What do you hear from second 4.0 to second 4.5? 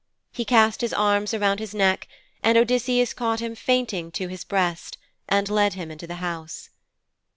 to his